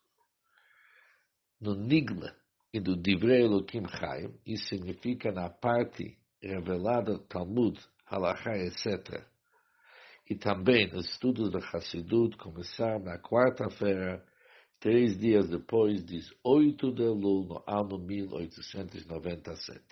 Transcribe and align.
no 1.61 1.75
Nigla 1.75 2.35
e 2.73 2.79
do 2.79 2.95
Divrei 2.95 3.43
Elohim 3.43 3.87
Chaim, 3.87 4.33
isso 4.45 4.65
significa 4.69 5.31
na 5.31 5.47
parte 5.49 6.17
revelada 6.41 7.13
do 7.13 7.19
Talmud, 7.19 7.79
Halachá, 8.07 8.57
etc. 8.57 9.23
E 10.27 10.35
também 10.35 10.91
os 10.95 11.05
estudos 11.11 11.51
da 11.51 11.59
Hassidut 11.59 12.35
começaram 12.37 12.99
na 12.99 13.19
quarta-feira, 13.19 14.25
três 14.79 15.17
dias 15.19 15.47
depois, 15.49 16.03
18 16.03 16.93
de 16.93 17.03
Elul, 17.03 17.45
no 17.45 17.63
ano 17.67 17.99
1897. 17.99 19.83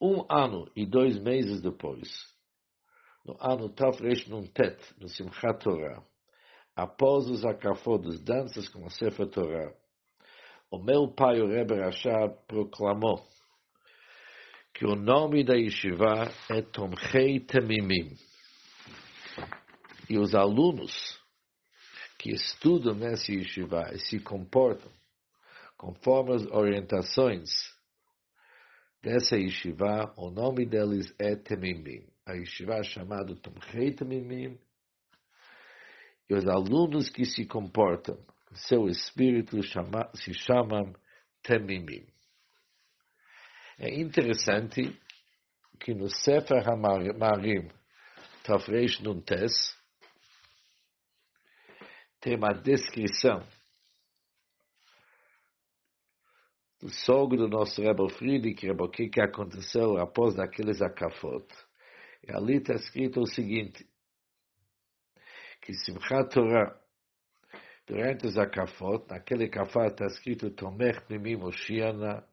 Um 0.00 0.24
ano 0.30 0.70
e 0.76 0.86
dois 0.86 1.18
meses 1.18 1.60
depois, 1.62 2.08
no 3.24 3.36
ano 3.40 3.68
Tafresh 3.70 4.28
Nuntet, 4.28 4.78
no 5.00 5.08
Simchat 5.08 5.64
Torah, 5.64 6.04
após 6.78 7.28
os 7.28 7.44
acafos 7.44 8.00
das 8.02 8.20
danças 8.20 8.68
com 8.68 8.86
a 8.86 8.90
Sefer 8.90 9.26
Torah, 9.26 9.74
o 10.70 10.78
meu 10.78 11.08
pai, 11.08 11.40
o 11.40 11.48
Rebbe 11.48 11.74
Rashab, 11.74 12.36
proclamou 12.46 13.26
que 14.72 14.86
o 14.86 14.94
nome 14.94 15.42
da 15.42 15.56
yeshiva 15.56 16.32
é 16.48 16.62
Tomchei 16.62 17.40
Temimim. 17.40 18.14
E 20.08 20.16
os 20.18 20.36
alunos 20.36 21.18
que 22.16 22.30
estudam 22.30 22.94
nessa 22.94 23.32
yeshiva 23.32 23.90
e 23.92 23.98
se 23.98 24.20
comportam 24.20 24.92
conforme 25.76 26.36
as 26.36 26.46
orientações 26.46 27.50
dessa 29.02 29.36
yeshiva, 29.36 30.14
o 30.16 30.30
nome 30.30 30.64
deles 30.64 31.12
é 31.18 31.34
Temimim. 31.34 32.06
A 32.24 32.34
yeshiva 32.34 32.74
é 32.74 32.84
chamada 32.84 33.34
Tomchei 33.34 33.92
Temimim 33.92 34.56
e 36.28 36.34
os 36.34 36.46
alunos 36.46 37.08
que 37.08 37.24
se 37.24 37.46
comportam, 37.46 38.18
seu 38.52 38.88
espírito 38.88 39.62
chama, 39.62 40.10
se 40.14 40.34
chamam 40.34 40.94
Temimim. 41.42 42.06
É 43.78 43.94
interessante 43.94 44.98
que 45.78 45.94
no 45.94 46.10
Sefer 46.10 46.68
HaMarim, 46.68 47.68
Tafresh 48.42 49.00
Nuntes, 49.00 49.76
tem 52.20 52.36
uma 52.36 52.52
descrição 52.52 53.46
do 56.80 56.90
sogro 56.90 57.38
do 57.38 57.48
nosso 57.48 57.80
Rebbe 57.80 58.08
Friedrich, 58.10 58.68
o 58.70 58.88
que, 58.88 59.20
aconteceu 59.20 59.98
após 59.98 60.34
daqueles 60.34 60.80
acafot. 60.80 61.46
E 62.26 62.32
ali 62.32 62.56
está 62.56 62.74
escrito 62.74 63.20
o 63.20 63.26
seguinte, 63.26 63.88
que 65.68 65.74
Simchat 65.74 66.30
Torah, 66.30 66.74
durante 67.86 68.26
os 68.26 68.38
Akafot, 68.38 69.04
naquele 69.10 69.50
Kafat 69.50 69.90
está 69.90 70.06
escrito 70.06 70.50
Tomech 70.50 71.02
Mimim 71.10 71.36
Moshiana, 71.36 72.24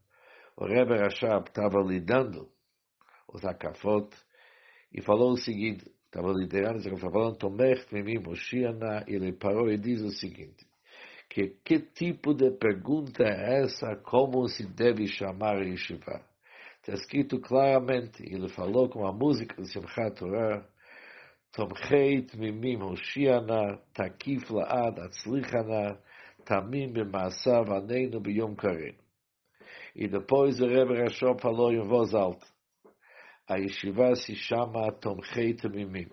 o 0.55 0.65
Rebbe 0.65 0.95
Rashab 0.95 1.49
estava 1.49 1.81
lidando 1.81 2.49
os 3.27 3.43
Akafot 3.43 4.07
e 4.89 5.01
falou 5.01 5.33
o 5.33 5.37
seguinte, 5.37 5.85
estava 6.05 6.31
liderando, 6.31 6.77
estava 6.77 7.11
falando 7.11 7.35
Tomech 7.35 7.93
Mimim 7.93 8.19
Moshiana, 8.19 9.03
ele 9.05 9.33
parou 9.33 9.69
e 9.69 9.77
diz 9.77 9.99
o 9.99 10.11
seguinte, 10.11 10.65
que 11.29 11.57
que 11.61 11.79
tipo 11.79 12.33
de 12.33 12.51
pergunta 12.51 13.21
é 13.21 13.63
essa, 13.63 13.97
como 13.97 14.47
se 14.47 14.65
deve 14.65 15.07
chamar 15.07 15.61
Yeshiva? 15.61 16.23
Está 16.77 16.93
escrito 16.93 17.41
claramente, 17.41 18.23
ele 18.23 18.47
falou 18.47 18.87
com 18.87 19.05
a 19.05 19.11
música 19.11 19.61
de 19.61 19.69
Simchat 19.69 20.15
Torah, 20.15 20.65
תומכי 21.54 22.22
תמימים 22.22 22.80
הושיענה, 22.80 23.62
תקיף 23.92 24.50
לעד, 24.50 24.98
הצליחנה, 24.98 25.94
תמים 26.44 26.92
במעשיו 26.92 27.64
עננו 27.76 28.20
ביום 28.20 28.54
קרן. 28.56 28.94
E 29.94 30.06
depois 30.06 30.60
o 30.60 30.66
Rebbe 30.66 30.94
Rashom 30.94 31.36
falou 31.38 31.72
em 31.72 31.86
voz 31.86 32.14
alta. 32.14 32.46
A 33.48 33.56
yeshiva 33.56 34.14
se 34.14 34.34
chama 34.34 34.92
Tomchei 34.92 35.54
Tamimim. 35.54 36.08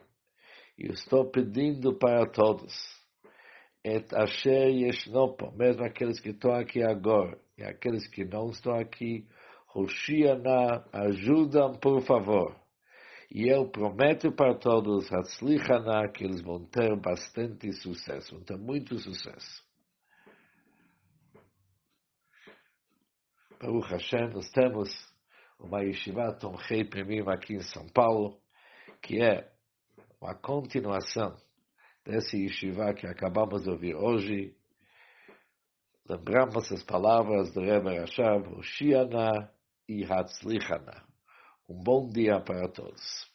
E 0.77 0.87
eu 0.87 0.93
estou 0.93 1.29
pedindo 1.29 1.93
para 1.93 2.25
todos. 2.25 2.73
Et 3.83 4.05
Asher 4.15 4.69
Yeshnopo, 4.69 5.51
mesmo 5.55 5.83
aqueles 5.85 6.19
que 6.19 6.29
estão 6.29 6.51
aqui 6.51 6.81
agora 6.81 7.39
e 7.57 7.63
aqueles 7.63 8.07
que 8.07 8.25
não 8.25 8.49
estão 8.49 8.75
aqui, 8.75 9.27
Hoshiana, 9.73 10.83
ajudam 10.91 11.73
por 11.73 12.01
favor. 12.01 12.55
E 13.34 13.48
eu 13.48 13.66
prometo 13.66 14.30
para 14.30 14.54
todos, 14.54 15.10
Hatzlichana, 15.10 16.06
que 16.12 16.22
eles 16.22 16.42
vão 16.42 16.66
ter 16.66 16.94
bastante 17.00 17.72
sucesso, 17.72 18.34
vão 18.34 18.44
ter 18.44 18.58
muito 18.58 18.98
sucesso. 18.98 19.64
Baruch 23.58 23.88
Hashem, 23.88 24.28
nós 24.34 24.50
temos 24.50 24.90
uma 25.58 25.80
yeshiva 25.80 26.34
Tomchei 26.34 26.84
Primim 26.84 27.22
aqui 27.26 27.54
em 27.54 27.62
São 27.62 27.88
Paulo, 27.88 28.38
que 29.00 29.22
é 29.22 29.50
uma 30.20 30.34
continuação 30.34 31.34
dessa 32.04 32.36
yeshiva 32.36 32.92
que 32.92 33.06
acabamos 33.06 33.62
de 33.62 33.70
ouvir 33.70 33.94
hoje. 33.94 34.54
Lembramos 36.06 36.70
as 36.70 36.82
palavras 36.82 37.50
do 37.54 37.62
Rebbe 37.62 37.98
Rashav, 37.98 38.46
Oshiana 38.58 39.50
e 39.88 40.04
Hatzlichana. 40.04 41.11
Um 41.72 41.82
bom 41.82 42.06
dia 42.06 42.38
para 42.38 42.68
todos. 42.68 43.31